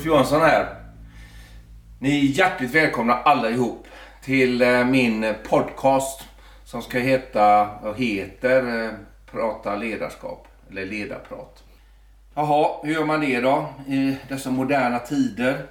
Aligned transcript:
Ulf 0.00 0.06
Johansson 0.06 0.40
här. 0.40 0.74
Ni 1.98 2.18
är 2.18 2.22
hjärtligt 2.22 2.70
välkomna 2.70 3.14
allihop 3.14 3.86
till 4.22 4.62
eh, 4.62 4.84
min 4.84 5.34
podcast 5.48 6.28
som 6.64 6.82
ska 6.82 6.98
heta, 6.98 7.70
och 7.70 7.96
heter 7.96 8.84
eh, 8.84 8.90
Prata 9.30 9.76
ledarskap, 9.76 10.48
eller 10.70 10.86
ledarprat. 10.86 11.64
Jaha, 12.34 12.80
hur 12.82 12.94
gör 12.94 13.04
man 13.04 13.20
det 13.20 13.40
då 13.40 13.68
i 13.88 14.16
dessa 14.28 14.50
moderna 14.50 14.98
tider? 14.98 15.66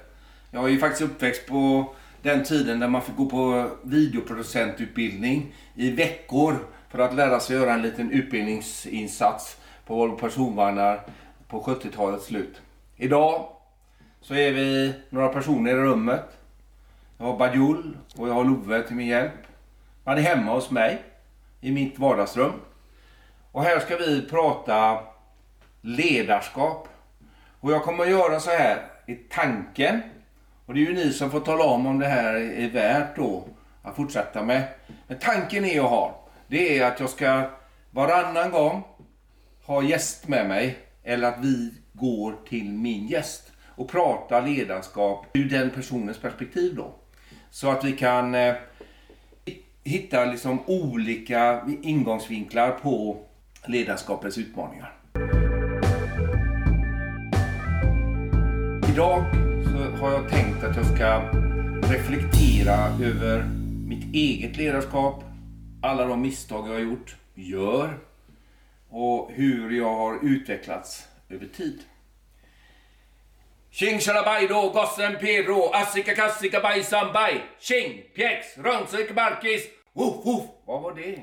Jag 0.50 0.64
är 0.64 0.68
ju 0.68 0.78
faktiskt 0.78 1.10
uppväxt 1.10 1.46
på 1.46 1.94
den 2.22 2.44
tiden 2.44 2.80
där 2.80 2.88
man 2.88 3.02
fick 3.02 3.16
gå 3.16 3.26
på 3.26 3.70
videoproducentutbildning 3.82 5.54
i 5.74 5.90
veckor 5.90 6.56
för 6.90 6.98
att 6.98 7.14
lära 7.14 7.40
sig 7.40 7.56
göra 7.56 7.72
en 7.72 7.82
liten 7.82 8.10
utbildningsinsats 8.10 9.56
på 9.86 9.94
Volvo 9.94 10.16
personvagnar 10.16 11.00
på 11.48 11.62
70-talets 11.62 12.26
slut. 12.26 12.60
Idag 12.96 13.46
så 14.20 14.34
är 14.34 14.52
vi 14.52 14.94
några 15.10 15.28
personer 15.28 15.70
i 15.70 15.74
rummet. 15.74 16.24
Jag 17.18 17.26
har 17.26 17.38
Bajul 17.38 17.96
och 18.16 18.28
jag 18.28 18.34
har 18.34 18.44
Love 18.44 18.82
till 18.82 18.96
min 18.96 19.06
hjälp. 19.06 19.32
Man 20.04 20.18
är 20.18 20.22
hemma 20.22 20.52
hos 20.52 20.70
mig 20.70 21.02
i 21.60 21.72
mitt 21.72 21.98
vardagsrum. 21.98 22.52
Och 23.52 23.62
här 23.62 23.80
ska 23.80 23.96
vi 23.96 24.22
prata 24.22 25.00
ledarskap. 25.80 26.88
Och 27.60 27.72
jag 27.72 27.82
kommer 27.82 28.04
att 28.04 28.10
göra 28.10 28.40
så 28.40 28.50
här 28.50 28.86
i 29.06 29.14
tanken. 29.14 30.00
Och 30.66 30.74
det 30.74 30.80
är 30.80 30.84
ju 30.84 30.94
ni 30.94 31.12
som 31.12 31.30
får 31.30 31.40
tala 31.40 31.64
om 31.64 31.86
om 31.86 31.98
det 31.98 32.06
här 32.06 32.34
är 32.34 32.70
värt 32.70 33.16
då 33.16 33.44
att 33.82 33.96
fortsätta 33.96 34.42
med. 34.42 34.62
Men 35.06 35.18
tanken 35.18 35.64
är 35.64 35.76
jag 35.76 35.88
har, 35.88 36.14
det 36.46 36.78
är 36.78 36.86
att 36.86 37.00
jag 37.00 37.10
ska 37.10 37.50
varannan 37.90 38.50
gång 38.50 38.84
ha 39.64 39.82
gäst 39.82 40.28
med 40.28 40.48
mig. 40.48 40.78
Eller 41.04 41.28
att 41.28 41.38
vi 41.40 41.74
går 41.92 42.34
till 42.48 42.72
min 42.72 43.06
gäst 43.06 43.52
och 43.80 43.88
prata 43.88 44.40
ledarskap 44.40 45.26
ur 45.32 45.44
den 45.44 45.70
personens 45.70 46.18
perspektiv 46.18 46.74
då. 46.74 46.94
Så 47.50 47.70
att 47.70 47.84
vi 47.84 47.92
kan 47.92 48.34
eh, 48.34 48.54
hitta 49.84 50.24
liksom 50.24 50.60
olika 50.66 51.68
ingångsvinklar 51.82 52.70
på 52.70 53.18
ledarskapets 53.66 54.38
utmaningar. 54.38 54.92
Idag 58.92 59.24
så 59.64 60.02
har 60.02 60.12
jag 60.12 60.28
tänkt 60.28 60.64
att 60.64 60.76
jag 60.76 60.86
ska 60.86 61.20
reflektera 61.94 62.76
över 63.02 63.44
mitt 63.88 64.14
eget 64.14 64.56
ledarskap, 64.56 65.24
alla 65.82 66.04
de 66.04 66.22
misstag 66.22 66.68
jag 66.68 66.72
har 66.72 66.80
gjort, 66.80 67.16
gör 67.34 67.98
och 68.88 69.30
hur 69.32 69.70
jag 69.70 69.94
har 69.94 70.18
utvecklats 70.22 71.08
över 71.28 71.46
tid. 71.46 71.78
Tjing 73.72 74.00
tjalabajdo, 74.00 74.70
gossen 74.70 75.16
pirro 75.16 75.70
assika 75.72 76.14
kassika 76.14 76.60
bajsan 76.60 77.12
baj. 77.12 77.40
Tjing, 77.60 78.02
pjäx, 78.14 78.58
rönsik 78.58 79.14
barkis. 79.14 79.62
Woof, 79.92 80.26
woof. 80.26 80.44
Vad 80.66 80.82
var 80.82 80.94
det? 80.94 81.20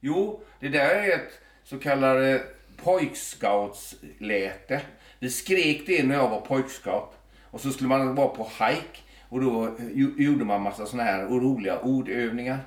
Jo, 0.00 0.42
det 0.60 0.68
där 0.68 0.94
är 0.94 1.08
ett 1.14 1.40
så 1.64 1.78
kallat 1.78 2.22
eh, 2.22 2.40
pojkscoutsläte. 2.84 4.80
Vi 5.18 5.30
skrek 5.30 5.86
det 5.86 6.02
när 6.02 6.14
jag 6.14 6.28
var 6.28 6.40
pojkscout. 6.40 7.12
Och 7.50 7.60
så 7.60 7.70
skulle 7.70 7.88
man 7.88 8.14
vara 8.14 8.28
på 8.28 8.44
hike. 8.44 9.00
Och 9.28 9.40
då 9.40 9.64
eh, 9.64 9.72
gjorde 10.16 10.44
man 10.44 10.62
massa 10.62 10.86
såna 10.86 11.02
här 11.02 11.24
roliga 11.24 11.78
ordövningar. 11.78 12.58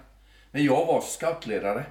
Men 0.51 0.63
jag 0.65 0.85
var 0.85 1.01
scoutledare. 1.01 1.83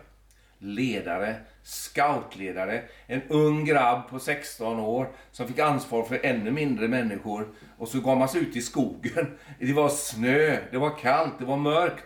Ledare 0.62 1.36
scoutledare. 1.62 2.82
En 3.06 3.22
ung 3.28 3.64
grabb 3.64 4.08
på 4.08 4.18
16 4.18 4.80
år 4.80 5.08
som 5.30 5.48
fick 5.48 5.58
ansvar 5.58 6.02
för 6.02 6.20
ännu 6.22 6.50
mindre 6.50 6.88
människor. 6.88 7.48
Och 7.78 7.88
så 7.88 8.00
gav 8.00 8.18
man 8.18 8.28
sig 8.28 8.40
ut 8.40 8.56
i 8.56 8.62
skogen. 8.62 9.38
Det 9.58 9.72
var 9.72 9.88
snö, 9.88 10.58
det 10.70 10.78
var 10.78 10.98
kallt, 10.98 11.32
det 11.38 11.44
var 11.44 11.56
mörkt. 11.56 12.04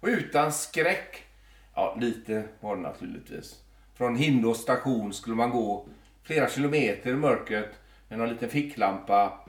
Och 0.00 0.08
utan 0.08 0.52
skräck. 0.52 1.24
Ja, 1.74 1.96
lite 2.00 2.42
var 2.60 2.76
det 2.76 2.82
naturligtvis. 2.82 3.62
Från 3.94 4.16
Hindås 4.16 4.62
station 4.62 5.12
skulle 5.12 5.36
man 5.36 5.50
gå 5.50 5.86
flera 6.22 6.48
kilometer 6.48 7.10
i 7.10 7.14
mörkret 7.14 7.70
med 8.08 8.18
någon 8.18 8.28
liten 8.28 8.48
ficklampa 8.48 9.40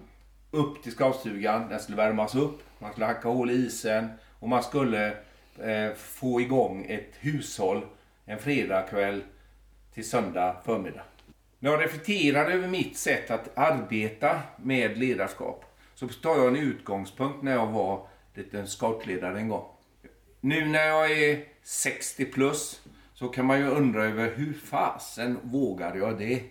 upp 0.51 0.83
till 0.83 0.91
scoutstugan. 0.91 1.69
Den 1.69 1.79
skulle 1.79 1.97
värmas 1.97 2.35
upp, 2.35 2.63
man 2.79 2.91
skulle 2.91 3.05
hacka 3.05 3.29
hål 3.29 3.51
i 3.51 3.53
isen 3.53 4.09
och 4.39 4.49
man 4.49 4.63
skulle 4.63 5.07
eh, 5.59 5.93
få 5.95 6.41
igång 6.41 6.85
ett 6.89 7.13
hushåll 7.19 7.85
en 8.29 8.39
fredagkväll 8.39 9.23
till 9.93 10.09
söndag 10.09 10.55
förmiddag. 10.65 11.01
När 11.59 11.71
jag 11.71 11.81
reflekterar 11.81 12.51
över 12.51 12.67
mitt 12.67 12.97
sätt 12.97 13.31
att 13.31 13.57
arbeta 13.57 14.39
med 14.57 14.97
ledarskap 14.97 15.65
så 15.95 16.07
tar 16.07 16.35
jag 16.37 16.47
en 16.47 16.55
utgångspunkt 16.55 17.43
när 17.43 17.51
jag 17.51 17.67
var 17.67 18.07
liten 18.33 18.67
scoutledare 18.67 19.39
en 19.39 19.47
gång. 19.47 19.65
Nu 20.41 20.65
när 20.65 20.85
jag 20.85 21.11
är 21.11 21.43
60 21.63 22.25
plus 22.25 22.81
så 23.13 23.27
kan 23.27 23.45
man 23.45 23.59
ju 23.59 23.67
undra 23.67 24.05
över 24.05 24.35
hur 24.35 24.53
fasen 24.53 25.37
vågar 25.43 25.95
jag 25.95 26.17
det? 26.17 26.43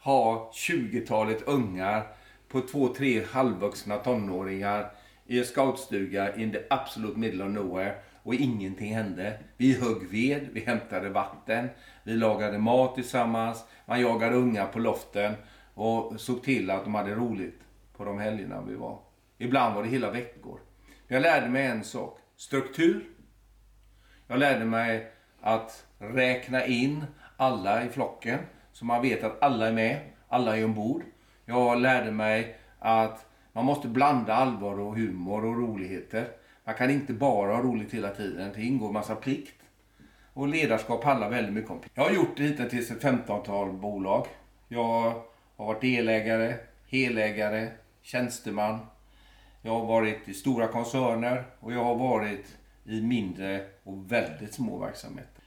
Ha 0.00 0.52
20-talet 0.54 1.42
ungar 1.42 2.06
på 2.48 2.60
två, 2.60 2.94
tre 2.94 3.24
halvvuxna 3.24 3.96
tonåringar 3.96 4.90
i 5.32 5.38
en 5.38 5.44
scoutstuga 5.44 6.36
in 6.36 6.52
the 6.52 6.58
absolute 6.70 7.18
middle 7.18 7.44
of 7.44 7.50
nowhere 7.50 7.94
och 8.22 8.34
ingenting 8.34 8.94
hände. 8.94 9.38
Vi 9.56 9.80
högg 9.80 10.08
ved, 10.10 10.48
vi 10.52 10.60
hämtade 10.60 11.08
vatten, 11.08 11.68
vi 12.02 12.14
lagade 12.14 12.58
mat 12.58 12.94
tillsammans, 12.94 13.64
man 13.86 14.00
jagade 14.00 14.36
unga 14.36 14.66
på 14.66 14.78
loften 14.78 15.34
och 15.74 16.20
såg 16.20 16.42
till 16.42 16.70
att 16.70 16.84
de 16.84 16.94
hade 16.94 17.14
roligt 17.14 17.60
på 17.96 18.04
de 18.04 18.18
helgerna 18.18 18.62
vi 18.62 18.74
var. 18.74 18.98
Ibland 19.38 19.74
var 19.74 19.82
det 19.82 19.88
hela 19.88 20.10
veckor. 20.10 20.60
Jag 21.08 21.22
lärde 21.22 21.48
mig 21.48 21.66
en 21.66 21.84
sak. 21.84 22.18
Struktur. 22.36 23.04
Jag 24.26 24.38
lärde 24.38 24.64
mig 24.64 25.12
att 25.40 25.86
räkna 25.98 26.66
in 26.66 27.04
alla 27.36 27.84
i 27.84 27.88
flocken. 27.88 28.38
Så 28.72 28.84
man 28.84 29.02
vet 29.02 29.24
att 29.24 29.42
alla 29.42 29.68
är 29.68 29.72
med, 29.72 30.00
alla 30.28 30.56
är 30.56 30.64
ombord. 30.64 31.02
Jag 31.44 31.80
lärde 31.80 32.10
mig 32.10 32.56
att 32.78 33.26
man 33.52 33.64
måste 33.64 33.88
blanda 33.88 34.34
allvar 34.34 34.80
och 34.80 34.96
humor 34.96 35.44
och 35.44 35.56
roligheter. 35.56 36.28
Man 36.64 36.74
kan 36.74 36.90
inte 36.90 37.12
bara 37.12 37.54
ha 37.54 37.62
roligt 37.62 37.94
hela 37.94 38.10
tiden. 38.10 38.52
Det 38.54 38.62
ingår 38.62 38.86
en 38.86 38.92
massa 38.92 39.14
plikt. 39.14 39.54
Och 40.34 40.48
ledarskap 40.48 41.04
handlar 41.04 41.30
väldigt 41.30 41.54
mycket 41.54 41.70
om 41.70 41.80
Jag 41.94 42.02
har 42.02 42.10
gjort 42.10 42.36
det 42.36 42.42
hittills 42.42 42.90
ett 42.90 43.02
15-tal 43.02 43.72
bolag. 43.72 44.26
Jag 44.68 44.84
har 45.56 45.66
varit 45.66 45.80
delägare, 45.80 46.54
helägare, 46.86 47.68
tjänsteman. 48.02 48.78
Jag 49.62 49.72
har 49.72 49.86
varit 49.86 50.28
i 50.28 50.34
stora 50.34 50.68
koncerner 50.68 51.44
och 51.60 51.72
jag 51.72 51.84
har 51.84 51.94
varit 51.94 52.56
i 52.84 53.00
mindre 53.00 53.66
och 53.82 54.12
väldigt 54.12 54.54
små 54.54 54.78
verksamheter. 54.78 55.42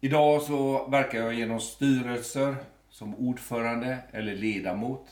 Idag 0.00 0.42
så 0.42 0.86
verkar 0.88 1.18
jag 1.18 1.34
genom 1.34 1.60
styrelser 1.60 2.56
som 2.90 3.14
ordförande 3.14 3.98
eller 4.12 4.34
ledamot. 4.34 5.08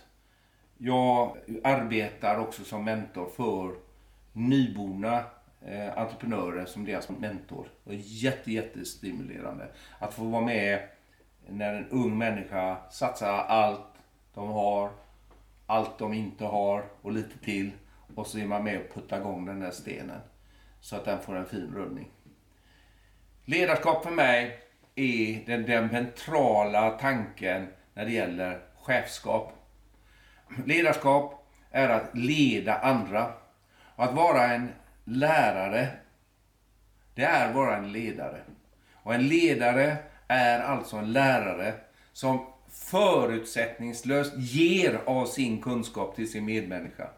Jag 0.82 1.36
arbetar 1.64 2.38
också 2.38 2.64
som 2.64 2.84
mentor 2.84 3.28
för 3.36 3.74
nyborna 4.32 5.24
eh, 5.66 5.98
entreprenörer 5.98 6.66
som 6.66 6.84
deras 6.84 7.08
mentor. 7.08 7.68
Det 7.84 7.94
är 7.94 8.00
jätte, 8.02 8.52
jättestimulerande 8.52 9.68
att 9.98 10.14
få 10.14 10.24
vara 10.24 10.44
med 10.44 10.88
när 11.48 11.74
en 11.74 11.88
ung 11.88 12.18
människa 12.18 12.90
satsar 12.90 13.28
allt 13.28 13.86
de 14.34 14.48
har, 14.48 14.90
allt 15.66 15.98
de 15.98 16.12
inte 16.12 16.44
har 16.44 16.84
och 17.02 17.12
lite 17.12 17.38
till. 17.38 17.70
Och 18.14 18.26
så 18.26 18.38
är 18.38 18.46
man 18.46 18.64
med 18.64 18.80
och 18.80 18.94
puttar 18.94 19.20
igång 19.20 19.46
den 19.46 19.60
där 19.60 19.70
stenen 19.70 20.20
så 20.80 20.96
att 20.96 21.04
den 21.04 21.20
får 21.20 21.36
en 21.36 21.46
fin 21.46 21.72
rullning. 21.74 22.10
Ledarskap 23.44 24.04
för 24.04 24.10
mig 24.10 24.58
är 24.94 25.46
den 25.46 25.66
den 25.66 25.90
centrala 25.90 26.90
tanken 26.90 27.68
när 27.94 28.04
det 28.04 28.12
gäller 28.12 28.60
chefskap. 28.82 29.52
Ledarskap 30.66 31.46
är 31.70 31.88
att 31.88 32.10
leda 32.12 32.78
andra. 32.78 33.32
Och 33.96 34.04
att 34.04 34.14
vara 34.14 34.46
en 34.46 34.68
lärare, 35.04 35.88
det 37.14 37.22
är 37.22 37.48
att 37.48 37.54
vara 37.54 37.76
en 37.76 37.92
ledare. 37.92 38.40
Och 39.02 39.14
en 39.14 39.28
ledare 39.28 39.96
är 40.28 40.60
alltså 40.60 40.96
en 40.96 41.12
lärare 41.12 41.74
som 42.12 42.46
förutsättningslöst 42.70 44.32
ger 44.36 45.00
av 45.06 45.26
sin 45.26 45.62
kunskap 45.62 46.16
till 46.16 46.30
sin 46.30 46.44
medmänniska. 46.44 47.08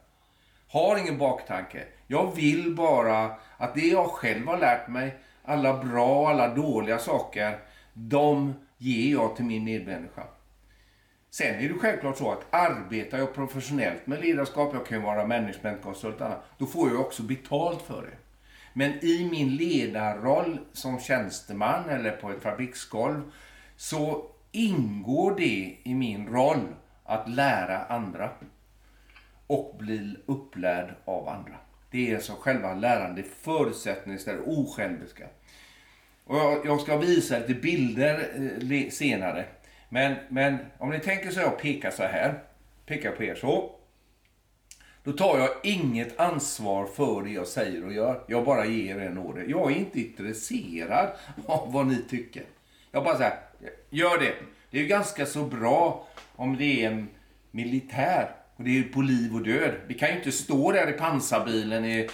Har 0.69 0.99
ingen 0.99 1.19
baktanke. 1.19 1.85
Jag 2.07 2.37
vill 2.37 2.75
bara 2.75 3.31
att 3.57 3.75
det 3.75 3.87
jag 3.87 4.07
själv 4.07 4.47
har 4.47 4.59
lärt 4.59 4.89
mig, 4.89 5.19
alla 5.45 5.85
bra 5.85 6.21
och 6.21 6.31
alla 6.31 6.55
dåliga 6.55 6.99
saker, 6.99 7.59
de 7.95 8.55
ger 8.79 9.13
jag 9.13 9.37
till 9.37 9.45
min 9.45 9.65
medmänniska. 9.65 10.23
Sen 11.35 11.55
är 11.55 11.69
det 11.69 11.75
självklart 11.75 12.19
så 12.19 12.33
att 12.33 12.47
arbetar 12.51 13.19
jag 13.19 13.35
professionellt 13.35 14.07
med 14.07 14.21
ledarskap, 14.21 14.75
jag 14.75 14.87
kan 14.87 14.99
ju 14.99 15.05
vara 15.05 15.27
managementkonsult 15.27 16.23
då 16.59 16.67
får 16.67 16.91
jag 16.91 17.01
också 17.01 17.23
betalt 17.23 17.83
för 17.83 18.03
det. 18.03 18.17
Men 18.73 19.05
i 19.05 19.29
min 19.31 19.57
ledarroll 19.57 20.59
som 20.73 21.01
tjänsteman 21.01 21.89
eller 21.89 22.11
på 22.11 22.31
ett 22.31 22.43
fabriksgolv 22.43 23.23
så 23.77 24.27
ingår 24.53 25.37
det 25.37 25.77
i 25.83 25.95
min 25.95 26.27
roll 26.27 26.75
att 27.05 27.29
lära 27.29 27.85
andra. 27.85 28.31
och 29.47 29.77
bli 29.79 30.17
upplärd 30.27 30.95
av 31.05 31.29
andra. 31.29 31.55
Det 31.91 32.11
är 32.11 32.15
alltså 32.15 32.33
själva 32.33 32.75
lärande 32.75 33.23
förutsättningen 33.23 34.19
istället, 34.19 34.47
osjälviska. 34.47 35.27
Och 36.25 36.37
jag, 36.37 36.67
jag, 36.67 36.81
ska 36.81 36.97
visa 36.97 37.39
lite 37.39 37.55
bilder 37.55 38.33
eh, 38.71 38.91
senare. 38.91 39.47
Men, 39.93 40.17
men 40.29 40.59
om 40.79 40.91
ni 40.91 41.01
tänker 41.01 41.31
så 41.31 41.41
jag 41.41 41.59
pekar 41.59 41.91
så 41.91 42.03
här, 42.03 42.39
pekar 42.87 43.13
på 43.13 43.25
er 43.25 43.35
så. 43.35 43.71
Då 45.05 45.13
tar 45.13 45.39
jag 45.39 45.49
inget 45.63 46.21
ansvar 46.21 46.87
för 46.87 47.23
det 47.23 47.31
jag 47.31 47.47
säger 47.47 47.85
och 47.85 47.93
gör. 47.93 48.25
Jag 48.27 48.45
bara 48.45 48.67
ger 48.67 48.99
en 48.99 49.19
order. 49.19 49.45
Jag 49.49 49.73
är 49.73 49.77
inte 49.77 50.01
intresserad 50.01 51.09
av 51.47 51.73
vad 51.73 51.87
ni 51.87 52.03
tycker. 52.11 52.43
Jag 52.91 53.05
bara 53.05 53.17
säger, 53.17 53.39
gör 53.91 54.19
det. 54.19 54.35
Det 54.71 54.79
är 54.79 54.83
ju 54.83 54.89
ganska 54.89 55.27
så 55.27 55.45
bra 55.45 56.09
om 56.37 56.57
det 56.57 56.85
är 56.85 56.91
en 56.91 57.09
militär 57.51 58.31
och 58.57 58.65
det 58.65 58.79
är 58.79 58.83
på 58.83 59.03
liv 59.03 59.35
och 59.35 59.43
död. 59.43 59.75
Vi 59.87 59.95
kan 59.95 60.09
ju 60.09 60.17
inte 60.17 60.33
stå 60.33 60.73
där 60.73 60.91
i 60.91 60.93
pansarbilen 60.93 61.85
i 61.85 62.09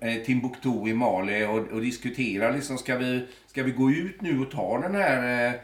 eh, 0.00 0.22
Timbuktu 0.22 0.88
i 0.88 0.94
Mali 0.94 1.46
och, 1.46 1.58
och 1.58 1.80
diskutera 1.80 2.50
liksom, 2.50 2.78
ska 2.78 2.96
vi, 2.96 3.26
ska 3.46 3.62
vi 3.62 3.70
gå 3.70 3.90
ut 3.90 4.20
nu 4.20 4.40
och 4.40 4.50
ta 4.50 4.80
den 4.80 4.94
här 4.94 5.46
eh, 5.46 5.60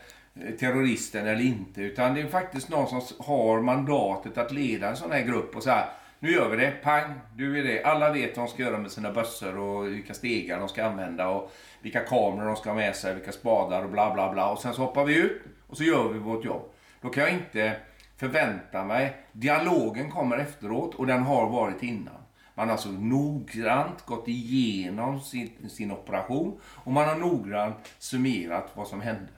terroristen 0.59 1.27
eller 1.27 1.45
inte? 1.45 1.83
Utan 1.83 2.15
det 2.15 2.21
är 2.21 2.27
faktiskt 2.27 2.69
någon 2.69 2.89
som 2.89 3.17
har 3.19 3.61
mandatet 3.61 4.39
att 4.39 4.53
leda 4.53 4.89
en 4.89 4.97
sån 4.97 5.13
här 5.13 5.23
grupp 5.23 5.57
och 5.57 5.63
säga 5.63 5.89
nu 6.19 6.31
gör 6.31 6.49
vi 6.49 6.57
det, 6.57 6.71
pang, 6.71 7.15
du 7.37 7.59
är 7.59 7.65
det. 7.65 7.85
Alla 7.85 8.13
vet 8.13 8.37
vad 8.37 8.47
de 8.47 8.53
ska 8.53 8.63
göra 8.63 8.79
med 8.79 8.91
sina 8.91 9.13
bössor 9.13 9.59
och 9.59 9.87
vilka 9.87 10.15
stegar 10.15 10.59
de 10.59 10.69
ska 10.69 10.85
använda 10.85 11.29
och 11.29 11.53
vilka 11.83 12.01
kameror 12.01 12.47
de 12.47 12.57
ska 12.57 12.71
ha 12.71 12.77
med 12.77 12.97
sig, 12.97 13.15
vilka 13.15 13.33
spadar 13.33 13.85
och 13.85 13.91
bla 13.91 14.15
bla 14.15 14.33
bla. 14.33 14.51
Och 14.51 14.59
sen 14.59 14.75
så 14.75 14.83
hoppar 14.83 15.05
vi 15.05 15.17
ut 15.17 15.43
och 15.67 15.77
så 15.77 15.85
gör 15.85 16.09
vi 16.09 16.19
vårt 16.19 16.45
jobb. 16.45 16.63
Då 17.01 17.09
kan 17.09 17.23
jag 17.23 17.33
inte 17.33 17.77
förvänta 18.17 18.85
mig, 18.85 19.17
dialogen 19.33 20.11
kommer 20.11 20.39
efteråt 20.39 20.95
och 20.95 21.07
den 21.07 21.23
har 21.23 21.51
varit 21.51 21.83
innan. 21.83 22.15
Man 22.55 22.69
har 22.69 22.73
alltså 22.73 22.89
noggrant 22.89 24.07
gått 24.07 24.29
igenom 24.29 25.21
sin, 25.21 25.69
sin 25.69 25.93
operation 25.93 26.61
och 26.65 26.93
man 26.93 27.09
har 27.09 27.17
noggrant 27.17 27.77
summerat 27.99 28.71
vad 28.75 28.89
som 28.89 29.01
hände. 29.01 29.33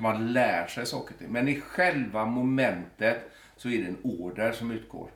Så 0.00 0.04
man 0.04 0.32
lär 0.32 0.66
sig 0.66 0.86
saker 0.86 1.14
till. 1.14 1.28
Men 1.28 1.48
i 1.48 1.60
själva 1.60 2.24
momentet 2.24 3.30
så 3.56 3.68
är 3.68 3.78
det 3.78 3.88
en 3.88 3.98
order 4.02 4.52
som 4.52 4.70
utgår. 4.70 5.10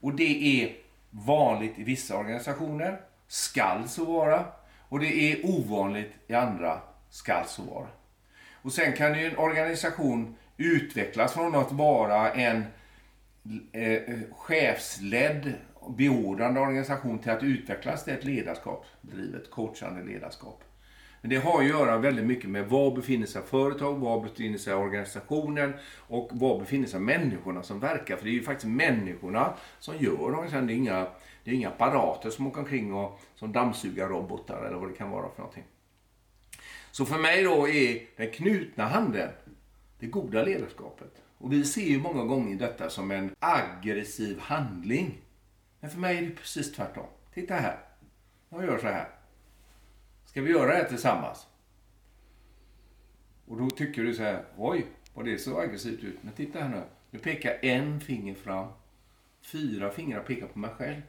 Och 0.00 0.14
det 0.14 0.62
är 0.62 0.76
vanligt 1.10 1.78
i 1.78 1.84
vissa 1.84 2.16
organisationer, 2.16 3.00
skall 3.28 3.88
så 3.88 4.04
vara. 4.04 4.44
Och 4.88 5.00
det 5.00 5.32
är 5.32 5.46
ovanligt 5.46 6.12
i 6.26 6.34
andra, 6.34 6.80
skall 7.10 7.46
så 7.46 7.62
vara. 7.62 7.86
Och 8.62 8.72
sen 8.72 8.92
kan 8.92 9.18
ju 9.18 9.26
en 9.26 9.38
organisation 9.38 10.36
utvecklas 10.56 11.32
från 11.32 11.54
att 11.54 11.72
vara 11.72 12.32
en 12.32 12.64
eh, 13.72 14.02
chefsledd 14.32 15.52
beordrande 15.88 16.60
organisation 16.60 17.18
till 17.18 17.32
att 17.32 17.42
utvecklas 17.42 18.04
till 18.04 18.14
ett 18.14 18.24
ledarskap, 18.24 18.86
drivet 19.00 19.50
coachande 19.50 20.02
ledarskap. 20.02 20.64
Men 21.24 21.30
det 21.30 21.36
har 21.36 21.60
att 21.60 21.68
göra 21.68 21.98
väldigt 21.98 22.24
mycket 22.24 22.50
med 22.50 22.68
var 22.68 22.96
befinner 22.96 23.26
sig 23.26 23.42
företag, 23.42 23.94
var 23.94 24.20
befinner 24.20 24.58
sig 24.58 24.74
organisationen 24.74 25.72
och 25.98 26.30
var 26.32 26.58
befinner 26.58 26.86
sig 26.86 27.00
människorna 27.00 27.62
som 27.62 27.80
verkar. 27.80 28.16
För 28.16 28.24
det 28.24 28.30
är 28.30 28.34
ju 28.34 28.42
faktiskt 28.42 28.72
människorna 28.72 29.54
som 29.78 29.96
gör 29.96 30.20
organisationen. 30.20 30.66
Det 30.66 30.72
är 30.72 30.76
inga, 30.76 31.06
det 31.44 31.50
är 31.50 31.54
inga 31.54 31.68
apparater 31.68 32.30
som 32.30 32.46
åker 32.46 32.60
omkring 32.60 32.94
och 32.94 33.20
som 33.34 33.52
dammsugarrobotar 33.52 34.64
eller 34.64 34.76
vad 34.76 34.88
det 34.88 34.94
kan 34.94 35.10
vara 35.10 35.28
för 35.30 35.38
någonting. 35.38 35.64
Så 36.90 37.06
för 37.06 37.18
mig 37.18 37.42
då 37.42 37.68
är 37.68 38.02
den 38.16 38.30
knutna 38.30 38.86
handen 38.86 39.30
det 39.98 40.06
goda 40.06 40.42
ledarskapet. 40.42 41.22
Och 41.38 41.52
vi 41.52 41.64
ser 41.64 41.86
ju 41.86 41.98
många 41.98 42.24
gånger 42.24 42.56
detta 42.56 42.90
som 42.90 43.10
en 43.10 43.34
aggressiv 43.38 44.38
handling. 44.40 45.18
Men 45.80 45.90
för 45.90 45.98
mig 45.98 46.18
är 46.18 46.22
det 46.22 46.30
precis 46.30 46.72
tvärtom. 46.72 47.06
Titta 47.34 47.54
här. 47.54 47.78
Jag 48.48 48.64
gör 48.64 48.78
så 48.78 48.86
här. 48.86 49.13
Ska 50.34 50.42
vi 50.42 50.50
göra 50.50 50.66
det 50.66 50.76
här 50.76 50.84
tillsammans? 50.84 51.46
Och 53.46 53.56
då 53.58 53.70
tycker 53.70 54.02
du 54.02 54.14
så 54.14 54.22
här, 54.22 54.44
oj, 54.56 54.86
vad 55.14 55.24
det 55.24 55.38
så 55.38 55.60
aggressivt 55.60 56.04
ut. 56.04 56.18
Men 56.22 56.32
titta 56.32 56.60
här 56.60 56.68
nu. 56.68 56.82
Nu 57.10 57.18
pekar 57.18 57.58
en 57.62 58.00
finger 58.00 58.34
fram. 58.34 58.68
Fyra 59.42 59.90
fingrar 59.90 60.20
pekar 60.20 60.46
på 60.46 60.58
mig 60.58 60.70
själv. 60.70 61.02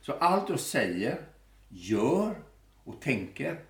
Så 0.00 0.12
allt 0.12 0.48
jag 0.48 0.60
säger, 0.60 1.20
gör 1.68 2.34
och 2.84 3.00
tänker 3.00 3.60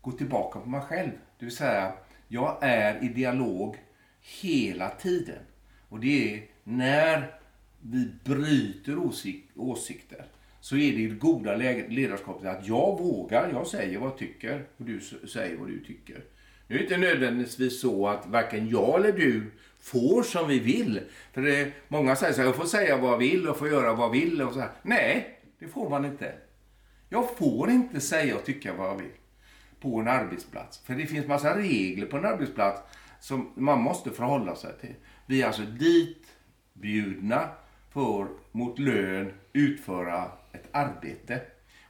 går 0.00 0.12
tillbaka 0.12 0.60
på 0.60 0.68
mig 0.68 0.80
själv. 0.80 1.10
Det 1.38 1.44
vill 1.44 1.56
säga, 1.56 1.92
jag 2.28 2.58
är 2.60 3.04
i 3.04 3.08
dialog 3.08 3.76
hela 4.20 4.90
tiden. 4.90 5.42
Och 5.88 6.00
det 6.00 6.34
är 6.34 6.46
när 6.64 7.40
vi 7.80 8.12
bryter 8.24 8.98
åsik 8.98 9.50
åsikter 9.54 10.26
så 10.64 10.76
är 10.76 10.92
det 10.92 11.08
det 11.08 11.14
goda 11.14 11.56
ledarskapet 11.56 12.46
att 12.46 12.66
jag 12.66 12.98
vågar, 12.98 13.50
jag 13.52 13.66
säger 13.66 13.98
vad 13.98 14.10
jag 14.10 14.18
tycker 14.18 14.66
och 14.76 14.84
du 14.84 15.00
säger 15.28 15.56
vad 15.56 15.68
du 15.68 15.84
tycker. 15.84 16.24
Nu 16.66 16.74
är 16.74 16.78
det 16.78 16.84
inte 16.84 16.96
nödvändigtvis 16.96 17.80
så 17.80 18.08
att 18.08 18.26
varken 18.26 18.68
jag 18.68 18.98
eller 18.98 19.12
du 19.12 19.52
får 19.80 20.22
som 20.22 20.48
vi 20.48 20.58
vill. 20.58 21.00
För 21.32 21.42
det, 21.42 21.72
många 21.88 22.16
säger 22.16 22.32
så 22.32 22.40
här, 22.40 22.48
jag 22.48 22.56
får 22.56 22.64
säga 22.64 22.96
vad 22.96 23.12
jag 23.12 23.18
vill 23.18 23.48
och 23.48 23.56
får 23.56 23.68
göra 23.68 23.94
vad 23.94 24.06
jag 24.06 24.12
vill. 24.12 24.42
Och 24.42 24.52
så 24.52 24.60
här. 24.60 24.70
Nej, 24.82 25.38
det 25.58 25.68
får 25.68 25.90
man 25.90 26.04
inte. 26.04 26.32
Jag 27.08 27.36
får 27.36 27.70
inte 27.70 28.00
säga 28.00 28.36
och 28.36 28.44
tycka 28.44 28.74
vad 28.74 28.88
jag 28.88 28.96
vill 28.96 29.12
på 29.80 30.00
en 30.00 30.08
arbetsplats. 30.08 30.78
För 30.78 30.94
det 30.94 31.06
finns 31.06 31.26
massa 31.26 31.58
regler 31.58 32.06
på 32.06 32.16
en 32.16 32.24
arbetsplats 32.24 32.82
som 33.20 33.50
man 33.54 33.82
måste 33.82 34.10
förhålla 34.10 34.56
sig 34.56 34.72
till. 34.80 34.94
Vi 35.26 35.42
är 35.42 35.46
alltså 35.46 35.62
ditbjudna 35.62 37.48
för 37.92 38.26
mot 38.52 38.78
lön 38.78 39.32
utföra 39.52 40.30
ett 40.54 40.68
arbete. 40.72 41.40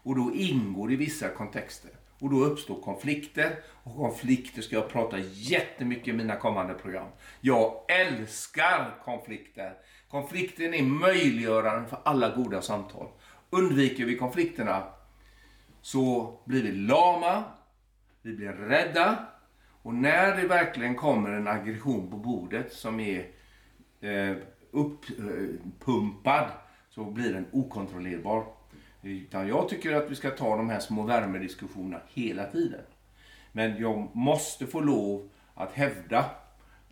Och 0.03 0.17
då 0.17 0.35
ingår 0.35 0.93
i 0.93 0.97
vissa 0.97 1.29
kontexter. 1.29 1.91
Och 2.21 2.31
då 2.31 2.37
uppstår 2.37 2.81
konflikter. 2.81 3.57
Och 3.67 3.97
konflikter 3.97 4.63
ska 4.63 4.77
jag 4.77 4.89
prata 4.89 5.19
jättemycket 5.33 6.09
i 6.09 6.13
mina 6.13 6.37
kommande 6.37 6.75
program. 6.75 7.09
Jag 7.41 7.81
älskar 7.89 8.99
konflikter. 9.05 9.73
Konflikten 10.09 10.75
är 10.75 10.83
möjliggöraren 10.83 11.87
för 11.87 11.99
alla 12.05 12.37
goda 12.37 12.63
samtal. 12.63 13.09
Undviker 13.51 14.05
vi 14.05 14.17
konflikterna 14.17 14.83
så 15.81 16.39
blir 16.45 16.63
vi 16.63 16.73
lama, 16.73 17.45
vi 18.23 18.33
blir 18.33 18.53
rädda 18.53 19.27
och 19.83 19.95
när 19.95 20.37
det 20.37 20.47
verkligen 20.47 20.95
kommer 20.95 21.31
en 21.31 21.49
aggression 21.49 22.11
på 22.11 22.17
bordet 22.17 22.73
som 22.73 23.01
är 23.01 23.27
eh, 24.01 24.37
uppumpad 24.71 26.51
så 26.95 27.05
blir 27.05 27.33
den 27.33 27.47
okontrollerbar. 27.53 28.45
Utan 29.03 29.49
jag 29.49 29.69
tycker 29.69 29.93
att 29.93 30.11
vi 30.11 30.15
ska 30.15 30.31
ta 30.31 30.57
de 30.57 30.71
här 30.71 30.81
små 30.81 31.03
värmediskussionerna 31.03 32.01
hela 32.09 32.47
tiden. 32.47 32.81
Men 33.53 33.79
jag 33.79 34.09
måste 34.17 34.67
få 34.67 34.81
lov 34.81 35.29
att 35.55 35.73
hävda 35.73 36.19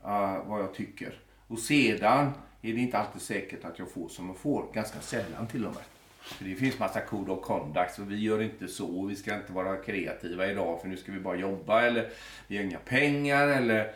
uh, 0.05 0.47
vad 0.47 0.61
jag 0.61 0.75
tycker. 0.75 1.15
Och 1.47 1.59
sedan 1.59 2.33
är 2.63 2.73
det 2.73 2.81
inte 2.81 2.99
alltid 2.99 3.23
säkert 3.23 3.65
att 3.65 3.79
jag 3.79 3.91
får 3.91 4.09
som 4.09 4.27
jag 4.27 4.37
får. 4.37 4.67
Ganska 4.73 5.01
sällan 5.01 5.47
till 5.47 5.67
och 5.67 5.75
med. 5.75 5.83
För 6.21 6.45
det 6.45 6.55
finns 6.55 6.79
massa 6.79 7.01
code 7.01 7.33
of 7.33 7.45
conduct 7.45 7.99
och 7.99 8.11
vi 8.11 8.17
gör 8.17 8.43
inte 8.43 8.69
så. 8.69 9.07
Vi 9.07 9.17
ska 9.17 9.35
inte 9.35 9.53
vara 9.53 9.77
kreativa 9.77 10.47
idag 10.47 10.81
för 10.81 10.89
nu 10.89 10.97
ska 10.97 11.13
vi 11.13 11.21
bara 11.21 11.37
jobba 11.37 11.83
eller 11.83 12.11
vi 12.47 12.57
har 12.57 12.65
inga 12.65 12.79
pengar 12.79 13.49
eller 13.49 13.93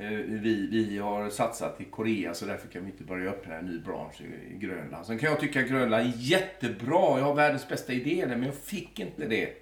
Eh, 0.00 0.08
vi, 0.08 0.66
vi 0.66 0.98
har 0.98 1.30
satsat 1.30 1.80
i 1.80 1.84
Korea 1.84 2.34
så 2.34 2.46
därför 2.46 2.68
kan 2.68 2.84
vi 2.84 2.90
inte 2.90 3.04
börja 3.04 3.30
öppna 3.30 3.54
en 3.54 3.66
ny 3.66 3.78
bransch 3.78 4.20
i, 4.20 4.58
Grönland. 4.58 5.06
Sen 5.06 5.18
kan 5.18 5.30
jag 5.30 5.40
tycka 5.40 5.60
att 5.60 5.68
Grönland 5.68 6.06
är 6.06 6.12
jättebra. 6.16 7.18
Jag 7.18 7.24
har 7.24 7.34
världens 7.34 7.68
bästa 7.68 7.92
idéer, 7.92 8.26
men 8.26 8.42
jag 8.42 8.54
fick 8.54 8.98
inte 8.98 9.26
det. 9.26 9.52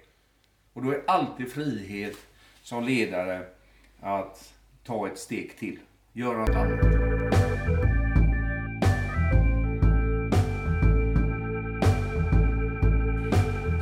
Och 0.73 0.83
då 0.83 0.91
är 0.91 1.01
alltid 1.07 1.51
frihet 1.51 2.17
som 2.63 2.83
ledare 2.83 3.45
att 3.99 4.53
ta 4.83 5.07
ett 5.07 5.17
steg 5.17 5.57
till. 5.57 5.79
Göra 6.13 6.37
något 6.37 6.49
annat. 6.49 6.79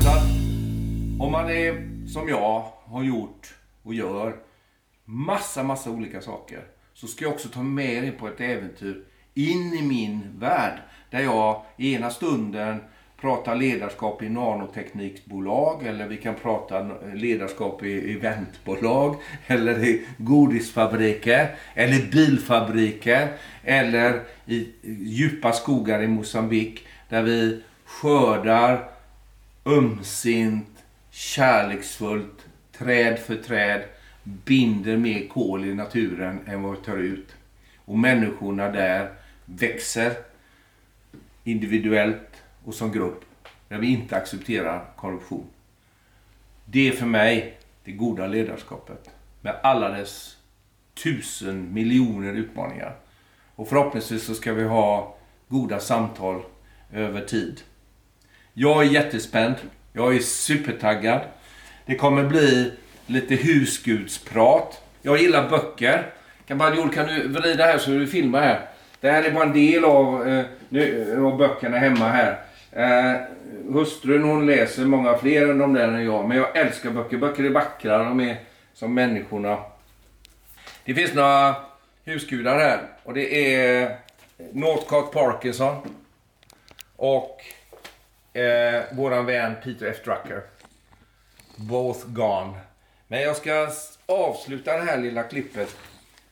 Så 0.01 0.09
Om 1.23 1.31
man 1.31 1.49
är 1.49 2.07
som 2.07 2.29
jag 2.29 2.71
har 2.83 3.03
gjort 3.03 3.55
och 3.83 3.93
gör 3.93 4.46
massa, 5.09 5.63
massa 5.63 5.91
olika 5.91 6.21
saker 6.21 6.63
så 6.93 7.07
ska 7.07 7.25
jag 7.25 7.33
också 7.33 7.49
ta 7.49 7.63
med 7.63 8.03
er 8.03 8.11
på 8.11 8.27
ett 8.27 8.41
äventyr 8.41 9.03
in 9.33 9.73
i 9.73 9.81
min 9.81 10.21
värld. 10.39 10.79
Där 11.09 11.19
jag 11.19 11.61
i 11.77 11.93
ena 11.93 12.09
stunden 12.09 12.79
pratar 13.21 13.55
ledarskap 13.55 14.23
i 14.23 14.29
nanoteknikbolag 14.29 15.85
eller 15.85 16.07
vi 16.07 16.17
kan 16.17 16.35
prata 16.35 16.91
ledarskap 17.13 17.83
i 17.83 18.13
eventbolag 18.13 19.15
eller 19.47 19.83
i 19.83 20.05
godisfabriker 20.17 21.55
eller 21.73 22.11
bilfabriker 22.11 23.33
eller 23.63 24.23
i 24.45 24.67
djupa 25.01 25.51
skogar 25.51 26.03
i 26.03 26.07
Mosambik 26.07 26.87
där 27.09 27.21
vi 27.21 27.61
skördar 27.85 28.89
ömsint 29.65 30.83
kärleksfullt, 31.11 32.45
träd 32.77 33.19
för 33.19 33.35
träd, 33.35 33.83
binder 34.27 34.97
mer 34.97 35.27
kol 35.27 35.65
i 35.65 35.73
naturen 35.73 36.39
än 36.45 36.63
vad 36.63 36.77
vi 36.77 36.85
tar 36.85 36.97
ut. 36.97 37.35
Och 37.85 37.99
människorna 37.99 38.71
där 38.71 39.13
växer 39.45 40.13
individuellt, 41.43 42.43
och 42.63 42.73
som 42.73 42.91
grupp 42.91 43.25
där 43.67 43.77
vi 43.77 43.87
inte 43.87 44.17
accepterar 44.17 44.85
korruption. 44.95 45.47
Det 46.65 46.87
är 46.87 46.91
för 46.91 47.05
mig 47.05 47.57
det 47.83 47.91
goda 47.91 48.27
ledarskapet 48.27 49.09
med 49.41 49.55
alla 49.63 49.89
dess 49.89 50.37
tusen 51.03 51.73
miljoner 51.73 52.33
utmaningar. 52.33 52.95
Och 53.55 53.69
förhoppningsvis 53.69 54.23
så 54.23 54.33
ska 54.33 54.53
vi 54.53 54.63
ha 54.63 55.17
goda 55.47 55.79
samtal 55.79 56.43
över 56.93 57.21
tid. 57.21 57.61
Jag 58.53 58.85
är 58.85 58.89
jättespänd. 58.89 59.55
Jag 59.93 60.15
är 60.15 60.19
supertaggad. 60.19 61.21
Det 61.85 61.95
kommer 61.95 62.25
bli 62.25 62.73
lite 63.07 63.35
husgudsprat. 63.35 64.81
Jag 65.01 65.17
gillar 65.17 65.49
böcker. 65.49 66.13
Kan 66.47 66.57
bara, 66.57 66.75
Joel, 66.75 66.89
kan 66.89 67.07
du 67.07 67.27
vrida 67.27 67.63
här 67.63 67.77
så 67.77 67.91
du 67.91 68.07
filmar 68.07 68.41
här? 68.41 68.61
Det 69.01 69.11
här 69.11 69.23
är 69.23 69.31
bara 69.31 69.43
en 69.43 69.53
del 69.53 69.85
av, 69.85 70.27
eh, 70.27 70.45
nu, 70.69 71.25
av 71.25 71.37
böckerna 71.37 71.77
hemma 71.77 72.09
här. 72.09 72.39
Eh, 72.71 73.21
hustrun 73.73 74.23
hon 74.23 74.45
läser 74.45 74.85
många 74.85 75.17
fler 75.17 75.49
än 75.49 75.57
de 75.57 75.73
där 75.73 75.87
än 75.87 76.05
jag. 76.05 76.27
Men 76.27 76.37
jag 76.37 76.57
älskar 76.57 76.89
böcker. 76.89 77.17
Böcker 77.17 77.43
är 77.43 77.49
vackra. 77.49 77.97
De 77.97 78.19
är 78.19 78.37
som 78.73 78.93
människorna. 78.93 79.57
Det 80.85 80.93
finns 80.93 81.13
några 81.13 81.55
husgudar 82.05 82.59
här. 82.59 82.79
Och 83.03 83.13
det 83.13 83.55
är 83.55 83.97
Northcott 84.51 85.11
Parkinson. 85.11 85.75
Och 86.95 87.41
eh, 88.33 88.83
våran 88.91 89.25
vän 89.25 89.55
Peter 89.63 89.85
F. 89.85 89.97
Drucker. 90.05 90.41
Both 91.55 92.07
gone. 92.07 92.53
Men 93.07 93.21
jag 93.21 93.37
ska 93.37 93.69
avsluta 94.05 94.77
det 94.77 94.83
här 94.83 94.97
lilla 94.97 95.23
klippet 95.23 95.77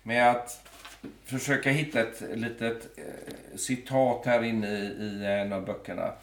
med 0.03 0.31
att 0.31 0.67
försöka 1.25 1.69
hitta 1.69 1.99
ett 1.99 2.21
litet 2.33 2.97
eh, 2.97 3.57
citat 3.57 4.25
här 4.25 4.43
inne 4.43 4.67
i, 4.67 4.81
i 4.81 5.25
en 5.25 5.53
av 5.53 5.65
böckerna. 5.65 6.13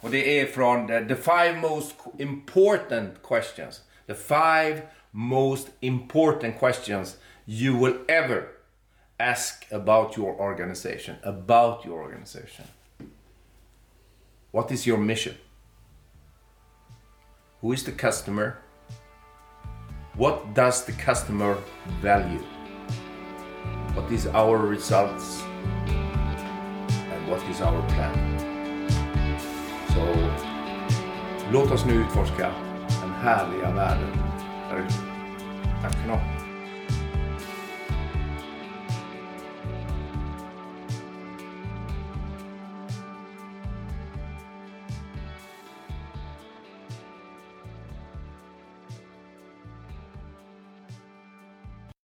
Och 0.00 0.10
det 0.10 0.40
är 0.40 0.46
från 0.46 0.86
the, 0.86 1.04
the 1.04 1.16
five 1.16 1.60
most 1.60 1.94
important 2.18 3.10
questions. 3.28 3.82
The 4.06 4.14
five 4.14 4.82
most 5.10 5.68
important 5.80 6.58
questions 6.58 7.16
you 7.46 7.84
will 7.84 7.94
ever 8.08 8.48
ask 9.18 9.72
about 9.72 10.18
your 10.18 10.40
organization. 10.40 11.16
About 11.22 11.86
your 11.86 12.02
organization. 12.02 12.66
What 14.50 14.72
is 14.72 14.86
your 14.86 14.98
mission? 14.98 15.34
Who 17.60 17.72
is 17.72 17.84
the 17.84 17.92
customer? 17.92 18.61
What 20.14 20.52
does 20.52 20.84
the 20.84 20.92
customer 20.92 21.56
value? 22.02 22.44
What 23.94 24.12
is 24.12 24.26
our 24.26 24.58
results? 24.58 25.42
And 25.86 27.28
what 27.30 27.40
is 27.50 27.62
our 27.62 27.82
plan? 27.88 28.38
Så 29.88 30.04
låt 31.52 31.70
oss 31.70 31.86
nu 31.86 31.92
utforska 31.92 32.50
den 33.02 33.12
härliga 33.22 33.70
världen 33.70 34.18
där 34.70 34.76
ute. 34.76 34.94
Tack 35.82 35.92
för. 35.92 36.41